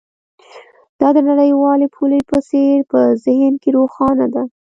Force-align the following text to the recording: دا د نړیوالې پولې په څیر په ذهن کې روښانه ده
دا 0.99 1.09
د 1.15 1.17
نړیوالې 1.29 1.87
پولې 1.95 2.19
په 2.29 2.37
څیر 2.49 2.77
په 2.91 2.99
ذهن 3.25 3.53
کې 3.61 3.69
روښانه 3.77 4.25
ده 4.33 4.43